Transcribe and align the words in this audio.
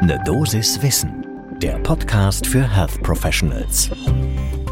Ne 0.00 0.16
Dosis 0.24 0.80
Wissen, 0.80 1.26
der 1.60 1.76
Podcast 1.80 2.46
für 2.46 2.62
Health 2.62 3.02
Professionals. 3.02 3.90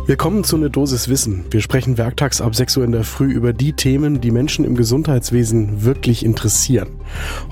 Willkommen 0.07 0.45
zu 0.45 0.57
Ne 0.57 0.71
Dosis 0.71 1.09
Wissen. 1.09 1.45
Wir 1.51 1.61
sprechen 1.61 1.99
werktags 1.99 2.41
ab 2.41 2.55
6 2.55 2.77
Uhr 2.77 2.85
in 2.85 2.93
der 2.93 3.03
Früh 3.03 3.33
über 3.33 3.53
die 3.53 3.73
Themen, 3.73 4.21
die 4.21 4.31
Menschen 4.31 4.65
im 4.65 4.77
Gesundheitswesen 4.77 5.85
wirklich 5.85 6.25
interessieren. 6.25 7.01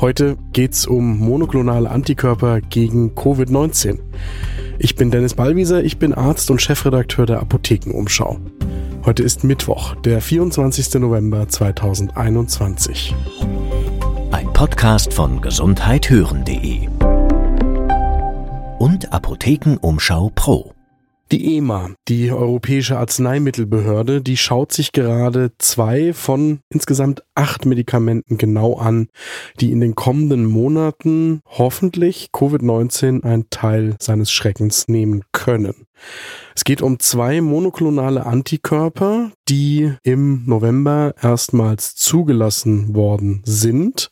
Heute 0.01 0.37
geht's 0.53 0.87
um 0.87 1.19
monoklonale 1.19 1.91
Antikörper 1.91 2.61
gegen 2.61 3.17
Covid-19. 3.17 3.99
Ich 4.79 4.95
bin 4.95 5.11
Dennis 5.11 5.35
Ballwieser, 5.35 5.83
ich 5.83 5.99
bin 5.99 6.15
Arzt 6.15 6.53
und 6.53 6.63
Chefredakteur 6.63 7.27
der 7.27 7.41
Apothekenumschau. 7.41 8.39
Heute 9.05 9.25
ist 9.25 9.43
Mittwoch, 9.43 9.97
der 9.97 10.21
24. 10.21 10.95
November 10.95 11.49
2021. 11.49 13.15
Ein 14.31 14.53
Podcast 14.53 15.13
von 15.13 15.41
gesundheithören.de 15.41 16.89
und 16.89 16.94
Apothekenumschau 19.15 20.33
Pro. 20.35 20.75
Die 21.31 21.57
EMA, 21.57 21.93
die 22.09 22.33
Europäische 22.33 22.99
Arzneimittelbehörde, 22.99 24.21
die 24.21 24.37
schaut 24.37 24.73
sich 24.73 24.91
gerade 24.91 25.53
zwei 25.59 26.13
von 26.13 26.59
insgesamt 26.69 27.23
acht 27.37 27.65
Medikamenten 27.65 28.39
genau 28.39 28.75
an, 28.77 29.07
die 29.61 29.71
in 29.71 29.81
den 29.81 29.95
kommenden 29.95 30.47
Monaten 30.47 31.43
hoffentlich 31.47 32.31
Covid-19 32.33 33.23
einen 33.23 33.49
Teil 33.51 33.95
seines 34.01 34.33
Schreckens 34.33 34.89
nehmen 34.89 35.23
können. 35.31 35.87
Es 36.57 36.65
geht 36.65 36.83
um 36.83 36.99
zwei 36.99 37.41
monoklonale 37.41 38.27
Antikörper, 38.27 39.31
die 39.49 39.93
im 40.03 40.43
November 40.45 41.15
erstmals 41.23 41.95
zugelassen 41.95 42.97
worden 42.97 43.43
sind 43.45 44.11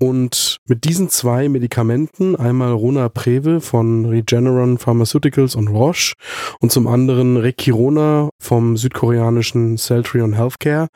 und 0.00 0.56
mit 0.66 0.84
diesen 0.84 1.10
zwei 1.10 1.48
Medikamenten, 1.48 2.34
einmal 2.34 2.72
Ronapreve 2.72 3.60
von 3.60 4.06
Regeneron 4.06 4.78
Pharmaceuticals 4.78 5.54
und 5.54 5.68
Roche 5.68 6.14
und 6.58 6.72
zum 6.72 6.86
anderen 6.86 7.36
Rekirona 7.36 8.30
vom 8.38 8.76
südkoreanischen 8.78 9.76
Celtrion 9.76 10.32
Healthcare, 10.32 10.88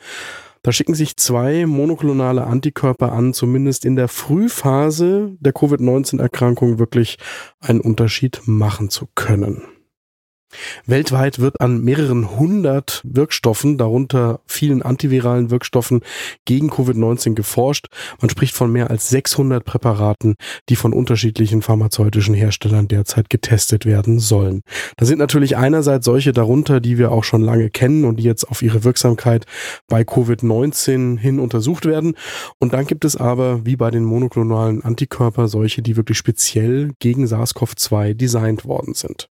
da 0.62 0.72
schicken 0.72 0.94
sich 0.94 1.18
zwei 1.18 1.66
monoklonale 1.66 2.46
Antikörper 2.46 3.12
an, 3.12 3.34
zumindest 3.34 3.84
in 3.84 3.96
der 3.96 4.08
Frühphase 4.08 5.36
der 5.38 5.52
Covid-19-Erkrankung 5.52 6.78
wirklich 6.78 7.18
einen 7.60 7.82
Unterschied 7.82 8.40
machen 8.46 8.88
zu 8.88 9.06
können. 9.14 9.73
Weltweit 10.86 11.38
wird 11.38 11.60
an 11.60 11.82
mehreren 11.82 12.38
hundert 12.38 13.02
Wirkstoffen, 13.04 13.78
darunter 13.78 14.40
vielen 14.46 14.82
antiviralen 14.82 15.50
Wirkstoffen 15.50 16.00
gegen 16.44 16.70
Covid-19 16.70 17.34
geforscht. 17.34 17.86
Man 18.20 18.30
spricht 18.30 18.54
von 18.54 18.70
mehr 18.70 18.90
als 18.90 19.08
600 19.08 19.64
Präparaten, 19.64 20.34
die 20.68 20.76
von 20.76 20.92
unterschiedlichen 20.92 21.62
pharmazeutischen 21.62 22.34
Herstellern 22.34 22.88
derzeit 22.88 23.30
getestet 23.30 23.86
werden 23.86 24.18
sollen. 24.18 24.62
Da 24.96 25.06
sind 25.06 25.18
natürlich 25.18 25.56
einerseits 25.56 26.04
solche 26.04 26.32
darunter, 26.32 26.80
die 26.80 26.98
wir 26.98 27.12
auch 27.12 27.24
schon 27.24 27.42
lange 27.42 27.70
kennen 27.70 28.04
und 28.04 28.16
die 28.16 28.24
jetzt 28.24 28.48
auf 28.48 28.62
ihre 28.62 28.84
Wirksamkeit 28.84 29.46
bei 29.88 30.02
Covid-19 30.02 31.18
hin 31.18 31.38
untersucht 31.38 31.86
werden. 31.86 32.14
Und 32.58 32.74
dann 32.74 32.86
gibt 32.86 33.04
es 33.04 33.16
aber, 33.16 33.64
wie 33.64 33.76
bei 33.76 33.90
den 33.90 34.04
monoklonalen 34.04 34.82
Antikörper, 34.82 35.48
solche, 35.48 35.82
die 35.82 35.96
wirklich 35.96 36.18
speziell 36.18 36.92
gegen 36.98 37.26
SARS-CoV-2 37.26 38.14
designt 38.14 38.64
worden 38.64 38.94
sind. 38.94 39.28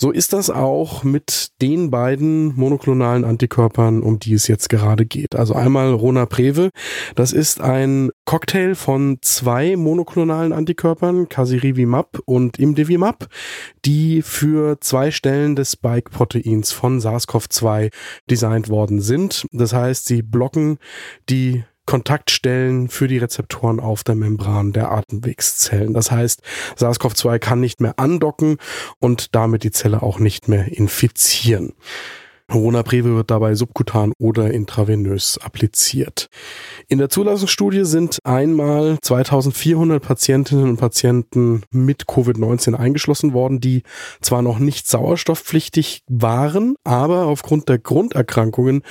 So 0.00 0.12
ist 0.12 0.32
das 0.32 0.48
auch 0.48 1.02
mit 1.02 1.50
den 1.60 1.90
beiden 1.90 2.54
monoklonalen 2.54 3.24
Antikörpern, 3.24 4.00
um 4.00 4.20
die 4.20 4.32
es 4.32 4.46
jetzt 4.46 4.68
gerade 4.68 5.04
geht. 5.04 5.34
Also 5.34 5.54
einmal 5.54 5.92
Ronapreve. 5.92 6.70
Das 7.16 7.32
ist 7.32 7.60
ein 7.60 8.10
Cocktail 8.24 8.76
von 8.76 9.18
zwei 9.22 9.74
monoklonalen 9.76 10.52
Antikörpern, 10.52 11.28
Casirivimab 11.28 12.20
und 12.26 12.60
Imdevimab, 12.60 13.26
die 13.84 14.22
für 14.22 14.80
zwei 14.80 15.10
Stellen 15.10 15.56
des 15.56 15.72
Spike-Proteins 15.72 16.70
von 16.70 17.00
SARS-CoV-2 17.00 17.90
designt 18.30 18.68
worden 18.68 19.00
sind. 19.00 19.46
Das 19.50 19.72
heißt, 19.72 20.06
sie 20.06 20.22
blocken 20.22 20.78
die 21.28 21.64
Kontaktstellen 21.88 22.90
für 22.90 23.08
die 23.08 23.16
Rezeptoren 23.16 23.80
auf 23.80 24.04
der 24.04 24.14
Membran 24.14 24.72
der 24.72 24.90
Atemwegszellen. 24.90 25.94
Das 25.94 26.10
heißt, 26.10 26.42
SARS-CoV-2 26.76 27.38
kann 27.38 27.60
nicht 27.60 27.80
mehr 27.80 27.98
andocken 27.98 28.58
und 28.98 29.34
damit 29.34 29.64
die 29.64 29.70
Zelle 29.70 30.02
auch 30.02 30.18
nicht 30.18 30.48
mehr 30.48 30.70
infizieren. 30.70 31.72
Ronapreve 32.52 33.14
wird 33.14 33.30
dabei 33.30 33.54
subkutan 33.54 34.12
oder 34.18 34.52
intravenös 34.52 35.38
appliziert. 35.38 36.28
In 36.88 36.98
der 36.98 37.10
Zulassungsstudie 37.10 37.84
sind 37.84 38.18
einmal 38.24 38.96
2400 39.02 40.02
Patientinnen 40.02 40.70
und 40.70 40.76
Patienten 40.78 41.62
mit 41.70 42.04
Covid-19 42.04 42.74
eingeschlossen 42.74 43.34
worden, 43.34 43.60
die 43.60 43.82
zwar 44.22 44.42
noch 44.42 44.58
nicht 44.58 44.88
sauerstoffpflichtig 44.88 46.02
waren, 46.08 46.76
aber 46.84 47.26
aufgrund 47.26 47.68
der 47.68 47.78
Grunderkrankungen 47.78 48.82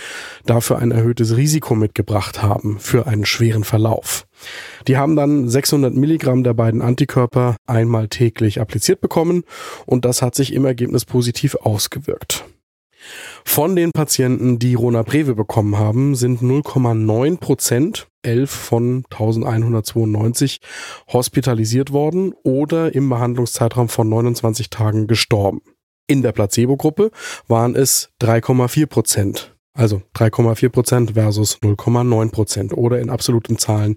dafür 0.45 0.77
ein 0.77 0.91
erhöhtes 0.91 1.35
Risiko 1.35 1.73
mitgebracht 1.73 2.43
haben 2.43 2.79
für 2.79 3.07
einen 3.07 3.25
schweren 3.25 3.63
Verlauf. 3.63 4.27
Die 4.87 4.97
haben 4.97 5.15
dann 5.15 5.49
600 5.49 5.95
Milligramm 5.95 6.43
der 6.43 6.53
beiden 6.53 6.83
Antikörper 6.83 7.55
einmal 7.65 8.07
täglich 8.07 8.61
appliziert 8.61 9.01
bekommen 9.01 9.43
und 9.85 10.05
das 10.05 10.21
hat 10.21 10.35
sich 10.35 10.53
im 10.53 10.65
Ergebnis 10.65 11.05
positiv 11.05 11.55
ausgewirkt. 11.55 12.45
Von 13.45 13.75
den 13.75 13.91
Patienten, 13.91 14.59
die 14.59 14.75
Ronapreve 14.75 15.35
bekommen 15.35 15.77
haben, 15.77 16.15
sind 16.15 16.41
0,9 16.41 17.37
Prozent, 17.39 18.07
11 18.23 18.49
von 18.49 19.03
1192, 19.09 20.59
hospitalisiert 21.11 21.91
worden 21.91 22.33
oder 22.43 22.93
im 22.93 23.09
Behandlungszeitraum 23.09 23.89
von 23.89 24.09
29 24.09 24.69
Tagen 24.69 25.07
gestorben. 25.07 25.61
In 26.07 26.21
der 26.21 26.31
Placebo-Gruppe 26.31 27.11
waren 27.47 27.75
es 27.75 28.09
3,4 28.21 28.85
Prozent. 28.87 29.57
Also 29.77 30.01
3,4 30.15 30.69
Prozent 30.69 31.11
versus 31.11 31.59
0,9 31.61 32.31
Prozent 32.31 32.73
oder 32.73 32.99
in 32.99 33.11
absoluten 33.11 33.59
Zahlen 33.59 33.95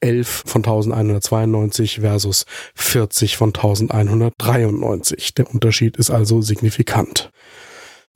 11 0.00 0.44
von 0.46 0.62
1192 0.62 2.00
versus 2.00 2.46
40 2.74 3.36
von 3.36 3.48
1193. 3.48 5.34
Der 5.34 5.52
Unterschied 5.52 5.98
ist 5.98 6.10
also 6.10 6.40
signifikant. 6.40 7.30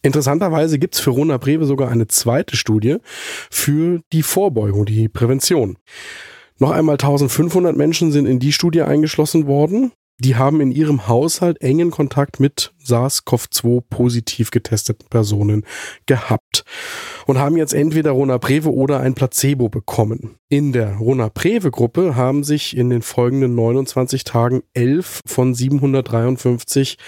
Interessanterweise 0.02 0.78
gibt's 0.78 1.00
für 1.00 1.10
Rona 1.10 1.36
Breve 1.38 1.64
sogar 1.64 1.88
eine 1.90 2.08
zweite 2.08 2.56
Studie 2.56 2.96
für 3.50 4.00
die 4.12 4.22
Vorbeugung, 4.22 4.84
die 4.84 5.08
Prävention. 5.08 5.78
Noch 6.58 6.70
einmal 6.70 6.94
1500 6.94 7.76
Menschen 7.76 8.12
sind 8.12 8.26
in 8.26 8.38
die 8.38 8.52
Studie 8.52 8.82
eingeschlossen 8.82 9.46
worden 9.46 9.92
die 10.22 10.36
haben 10.36 10.60
in 10.60 10.70
ihrem 10.70 11.08
Haushalt 11.08 11.60
engen 11.62 11.90
Kontakt 11.90 12.38
mit 12.38 12.72
SARS-CoV-2 12.84 13.82
positiv 13.90 14.50
getesteten 14.50 15.08
Personen 15.08 15.64
gehabt 16.06 16.64
und 17.26 17.38
haben 17.38 17.56
jetzt 17.56 17.74
entweder 17.74 18.12
Ronapreve 18.12 18.72
oder 18.72 19.00
ein 19.00 19.14
Placebo 19.14 19.68
bekommen. 19.68 20.36
In 20.48 20.72
der 20.72 20.94
Ronapreve-Gruppe 20.96 22.14
haben 22.14 22.44
sich 22.44 22.76
in 22.76 22.90
den 22.90 23.02
folgenden 23.02 23.54
29 23.54 24.22
Tagen 24.22 24.62
11 24.74 25.22
von 25.26 25.54
753 25.54 26.98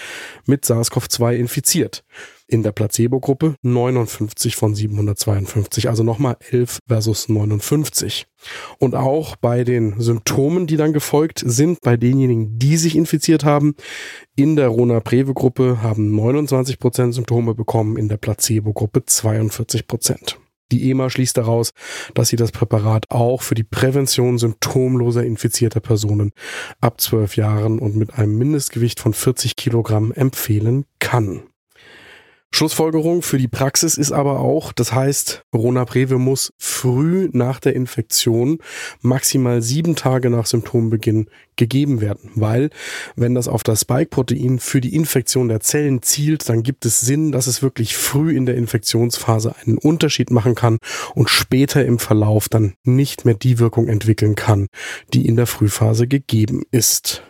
mit 0.45 0.65
SARS-CoV-2 0.65 1.35
infiziert 1.35 2.03
in 2.47 2.63
der 2.63 2.71
Placebo-Gruppe 2.71 3.55
59 3.61 4.55
von 4.55 4.75
752, 4.75 5.89
also 5.89 6.03
nochmal 6.03 6.37
11 6.51 6.79
versus 6.87 7.29
59. 7.29 8.25
Und 8.79 8.95
auch 8.95 9.35
bei 9.35 9.63
den 9.63 9.99
Symptomen, 9.99 10.67
die 10.67 10.77
dann 10.77 10.93
gefolgt 10.93 11.43
sind, 11.45 11.81
bei 11.81 11.97
denjenigen, 11.97 12.59
die 12.59 12.77
sich 12.77 12.95
infiziert 12.95 13.43
haben, 13.43 13.75
in 14.35 14.55
der 14.55 14.67
Rona-Preve-Gruppe 14.67 15.81
haben 15.81 16.15
29 16.15 16.79
Prozent 16.79 17.13
Symptome 17.13 17.55
bekommen, 17.55 17.97
in 17.97 18.09
der 18.09 18.17
Placebo-Gruppe 18.17 19.05
42 19.05 19.87
Prozent. 19.87 20.39
Die 20.71 20.89
EMA 20.89 21.09
schließt 21.09 21.37
daraus, 21.37 21.71
dass 22.15 22.29
sie 22.29 22.37
das 22.37 22.51
Präparat 22.51 23.05
auch 23.09 23.43
für 23.43 23.53
die 23.53 23.63
Prävention 23.63 24.39
symptomloser 24.39 25.23
infizierter 25.23 25.79
Personen 25.79 26.31
ab 26.81 26.99
12 26.99 27.37
Jahren 27.37 27.79
und 27.79 27.95
mit 27.95 28.17
einem 28.17 28.37
Mindestgewicht 28.37 28.99
von 28.99 29.13
40 29.13 29.55
Kilogramm 29.55 30.11
empfehlen 30.11 30.85
kann. 30.99 31.43
Schlussfolgerung 32.55 33.21
für 33.21 33.37
die 33.37 33.49
Praxis 33.49 33.97
ist 33.97 34.13
aber 34.13 34.39
auch, 34.39 34.71
das 34.71 34.93
heißt, 34.93 35.43
Ronapreve 35.53 36.17
muss 36.17 36.53
früh 36.57 37.27
nach 37.33 37.59
der 37.59 37.75
Infektion, 37.75 38.59
maximal 39.01 39.61
sieben 39.61 39.97
Tage 39.97 40.29
nach 40.29 40.45
Symptombeginn 40.45 41.29
gegeben 41.57 41.99
werden, 41.99 42.31
weil 42.35 42.69
wenn 43.17 43.35
das 43.35 43.49
auf 43.49 43.61
das 43.63 43.81
Spike-Protein 43.81 44.59
für 44.59 44.79
die 44.79 44.95
Infektion 44.95 45.49
der 45.49 45.59
Zellen 45.59 46.01
zielt, 46.01 46.47
dann 46.47 46.63
gibt 46.63 46.85
es 46.85 47.01
Sinn, 47.01 47.33
dass 47.33 47.47
es 47.47 47.61
wirklich 47.61 47.97
früh 47.97 48.33
in 48.33 48.45
der 48.45 48.55
Infektionsphase 48.55 49.53
einen 49.65 49.77
Unterschied 49.77 50.31
machen 50.31 50.55
kann 50.55 50.77
und 51.13 51.29
später 51.29 51.83
im 51.83 51.99
Verlauf 51.99 52.47
dann 52.47 52.75
nicht 52.85 53.25
mehr 53.25 53.35
die 53.35 53.59
Wirkung 53.59 53.89
entwickeln 53.89 54.35
kann, 54.35 54.67
die 55.13 55.27
in 55.27 55.35
der 55.35 55.47
Frühphase 55.47 56.07
gegeben 56.07 56.63
ist. 56.71 57.21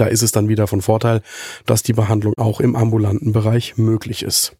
Da 0.00 0.06
ist 0.06 0.22
es 0.22 0.32
dann 0.32 0.48
wieder 0.48 0.66
von 0.66 0.80
Vorteil, 0.80 1.20
dass 1.66 1.82
die 1.82 1.92
Behandlung 1.92 2.32
auch 2.38 2.60
im 2.60 2.74
ambulanten 2.74 3.32
Bereich 3.32 3.76
möglich 3.76 4.22
ist. 4.22 4.56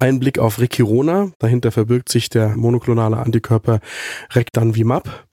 Ein 0.00 0.18
Blick 0.18 0.40
auf 0.40 0.58
Rekirona, 0.58 1.30
dahinter 1.38 1.70
verbirgt 1.70 2.08
sich 2.08 2.30
der 2.30 2.56
monoklonale 2.56 3.16
Antikörper 3.16 3.78
Rectanvimab. 4.32 5.28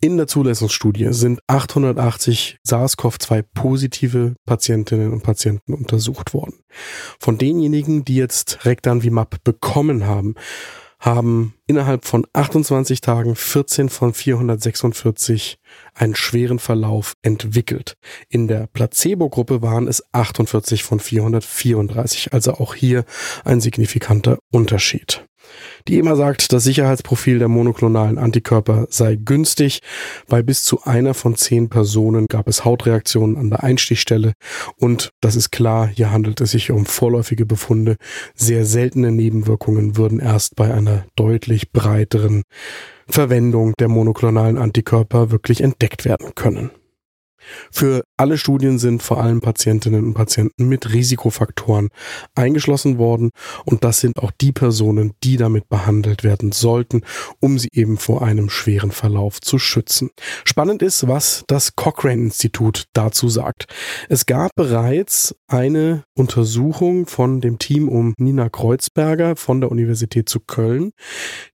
In 0.00 0.16
der 0.16 0.26
Zulassungsstudie 0.26 1.12
sind 1.12 1.38
880 1.46 2.58
SARS-CoV-2 2.66 3.44
positive 3.54 4.34
Patientinnen 4.44 5.12
und 5.12 5.22
Patienten 5.22 5.72
untersucht 5.72 6.34
worden. 6.34 6.56
Von 7.20 7.38
denjenigen, 7.38 8.04
die 8.04 8.16
jetzt 8.16 8.66
Rectanvimab 8.66 9.36
bekommen 9.44 10.04
haben, 10.04 10.34
haben 11.04 11.54
innerhalb 11.66 12.06
von 12.06 12.26
28 12.32 13.02
Tagen 13.02 13.36
14 13.36 13.90
von 13.90 14.14
446 14.14 15.58
einen 15.92 16.14
schweren 16.14 16.58
Verlauf 16.58 17.12
entwickelt. 17.20 17.96
In 18.30 18.48
der 18.48 18.66
Placebo-Gruppe 18.68 19.60
waren 19.60 19.86
es 19.86 20.02
48 20.12 20.82
von 20.82 21.00
434, 21.00 22.32
also 22.32 22.54
auch 22.54 22.74
hier 22.74 23.04
ein 23.44 23.60
signifikanter 23.60 24.38
Unterschied. 24.50 25.26
Die 25.86 25.98
EMA 25.98 26.16
sagt, 26.16 26.52
das 26.52 26.64
Sicherheitsprofil 26.64 27.38
der 27.38 27.48
monoklonalen 27.48 28.18
Antikörper 28.18 28.86
sei 28.88 29.16
günstig. 29.16 29.80
Bei 30.28 30.42
bis 30.42 30.64
zu 30.64 30.82
einer 30.84 31.14
von 31.14 31.36
zehn 31.36 31.68
Personen 31.68 32.26
gab 32.26 32.48
es 32.48 32.64
Hautreaktionen 32.64 33.36
an 33.36 33.50
der 33.50 33.62
Einstichstelle 33.62 34.32
und 34.78 35.10
das 35.20 35.36
ist 35.36 35.50
klar, 35.50 35.88
hier 35.88 36.10
handelt 36.10 36.40
es 36.40 36.52
sich 36.52 36.70
um 36.70 36.86
vorläufige 36.86 37.46
Befunde. 37.46 37.96
Sehr 38.34 38.64
seltene 38.64 39.12
Nebenwirkungen 39.12 39.96
würden 39.96 40.20
erst 40.20 40.56
bei 40.56 40.72
einer 40.72 41.04
deutlich 41.16 41.72
breiteren 41.72 42.42
Verwendung 43.06 43.74
der 43.78 43.88
monoklonalen 43.88 44.58
Antikörper 44.58 45.30
wirklich 45.30 45.60
entdeckt 45.60 46.04
werden 46.04 46.34
können. 46.34 46.70
Für 47.70 48.02
alle 48.16 48.38
Studien 48.38 48.78
sind 48.78 49.02
vor 49.02 49.20
allem 49.20 49.40
Patientinnen 49.40 50.04
und 50.04 50.14
Patienten 50.14 50.68
mit 50.68 50.92
Risikofaktoren 50.92 51.88
eingeschlossen 52.36 52.98
worden 52.98 53.30
und 53.64 53.82
das 53.82 53.98
sind 53.98 54.18
auch 54.18 54.30
die 54.30 54.52
Personen, 54.52 55.14
die 55.24 55.36
damit 55.36 55.68
behandelt 55.68 56.22
werden 56.22 56.52
sollten, 56.52 57.02
um 57.40 57.58
sie 57.58 57.70
eben 57.72 57.96
vor 57.96 58.22
einem 58.22 58.50
schweren 58.50 58.92
Verlauf 58.92 59.40
zu 59.40 59.58
schützen. 59.58 60.10
Spannend 60.44 60.80
ist, 60.80 61.08
was 61.08 61.42
das 61.48 61.74
Cochrane 61.74 62.22
Institut 62.22 62.84
dazu 62.92 63.28
sagt. 63.28 63.66
Es 64.08 64.26
gab 64.26 64.52
bereits 64.54 65.34
eine 65.48 66.04
Untersuchung 66.16 67.06
von 67.06 67.40
dem 67.40 67.58
Team 67.58 67.88
um 67.88 68.14
Nina 68.16 68.48
Kreuzberger 68.48 69.34
von 69.34 69.60
der 69.60 69.72
Universität 69.72 70.28
zu 70.28 70.38
Köln, 70.38 70.92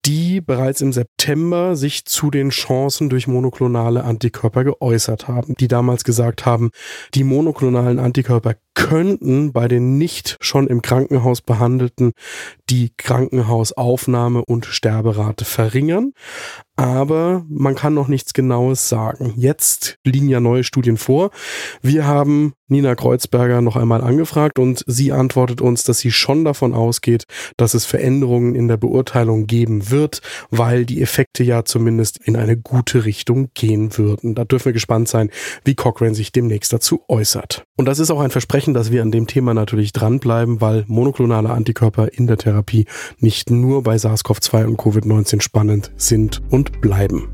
die 0.04 0.40
bereits 0.40 0.80
im 0.80 0.92
September 0.92 1.76
sich 1.76 2.04
zu 2.04 2.30
den 2.30 2.50
Chancen 2.50 3.10
durch 3.10 3.28
monoklonale 3.28 4.02
Antikörper 4.02 4.64
geäußert 4.64 5.28
haben, 5.28 5.54
die 5.60 5.68
damals 5.68 6.02
gesagt 6.02 6.46
haben, 6.46 6.47
die 7.14 7.24
monoklonalen 7.24 7.98
Antikörper 7.98 8.56
könnten 8.78 9.52
bei 9.52 9.66
den 9.66 9.98
nicht 9.98 10.36
schon 10.40 10.68
im 10.68 10.82
Krankenhaus 10.82 11.42
behandelten 11.42 12.12
die 12.70 12.92
Krankenhausaufnahme 12.96 14.44
und 14.46 14.66
Sterberate 14.66 15.44
verringern. 15.44 16.12
Aber 16.76 17.44
man 17.48 17.74
kann 17.74 17.94
noch 17.94 18.06
nichts 18.06 18.34
Genaues 18.34 18.88
sagen. 18.88 19.34
Jetzt 19.36 19.98
liegen 20.04 20.28
ja 20.28 20.38
neue 20.38 20.62
Studien 20.62 20.96
vor. 20.96 21.30
Wir 21.82 22.06
haben 22.06 22.52
Nina 22.68 22.94
Kreuzberger 22.94 23.62
noch 23.62 23.74
einmal 23.74 24.02
angefragt 24.02 24.60
und 24.60 24.84
sie 24.86 25.10
antwortet 25.10 25.60
uns, 25.60 25.82
dass 25.82 25.98
sie 25.98 26.12
schon 26.12 26.44
davon 26.44 26.74
ausgeht, 26.74 27.24
dass 27.56 27.74
es 27.74 27.84
Veränderungen 27.84 28.54
in 28.54 28.68
der 28.68 28.76
Beurteilung 28.76 29.48
geben 29.48 29.90
wird, 29.90 30.20
weil 30.50 30.84
die 30.84 31.02
Effekte 31.02 31.42
ja 31.42 31.64
zumindest 31.64 32.18
in 32.18 32.36
eine 32.36 32.56
gute 32.56 33.04
Richtung 33.04 33.50
gehen 33.54 33.98
würden. 33.98 34.36
Da 34.36 34.44
dürfen 34.44 34.66
wir 34.66 34.72
gespannt 34.72 35.08
sein, 35.08 35.30
wie 35.64 35.74
Cochrane 35.74 36.14
sich 36.14 36.30
demnächst 36.30 36.72
dazu 36.72 37.02
äußert. 37.08 37.64
Und 37.76 37.86
das 37.86 37.98
ist 37.98 38.10
auch 38.12 38.20
ein 38.20 38.30
Versprechen, 38.30 38.67
dass 38.74 38.92
wir 38.92 39.02
an 39.02 39.10
dem 39.10 39.26
Thema 39.26 39.54
natürlich 39.54 39.92
dranbleiben, 39.92 40.60
weil 40.60 40.84
monoklonale 40.86 41.50
Antikörper 41.50 42.12
in 42.12 42.26
der 42.26 42.36
Therapie 42.38 42.86
nicht 43.18 43.50
nur 43.50 43.82
bei 43.82 43.96
SARS-CoV-2 43.96 44.66
und 44.66 44.78
Covid-19 44.78 45.40
spannend 45.40 45.90
sind 45.96 46.42
und 46.50 46.80
bleiben. 46.80 47.28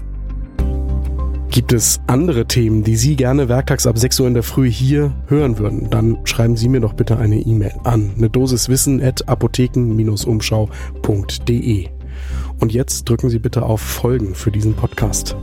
Gibt 1.51 1.73
es 1.73 2.01
andere 2.09 2.47
Themen, 2.47 2.83
die 2.83 2.97
Sie 2.97 3.15
gerne 3.15 3.49
werktags 3.49 3.87
ab 3.87 3.97
6 3.97 4.19
Uhr 4.19 4.27
in 4.27 4.35
der 4.35 4.43
Früh 4.43 4.69
hier 4.69 5.15
hören 5.29 5.59
würden, 5.59 5.89
dann 5.89 6.19
schreiben 6.25 6.57
Sie 6.57 6.69
mir 6.69 6.81
doch 6.81 6.95
bitte 6.95 7.17
eine 7.17 7.41
E-Mail 7.41 7.75
an 7.85 8.11
eine 8.17 8.29
Dosis 8.29 8.69
Wissen 8.69 9.01
at 9.01 9.29
apotheken-umschau.de. 9.29 11.89
Und 12.59 12.73
jetzt 12.73 13.09
drücken 13.09 13.31
Sie 13.31 13.39
bitte 13.39 13.63
auf 13.63 13.81
Folgen 13.81 14.35
für 14.35 14.51
diesen 14.51 14.75
Podcast. 14.75 15.37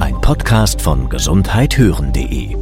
Ein 0.00 0.20
Podcast 0.20 0.82
von 0.82 1.08
gesundheithören.de 1.08 2.61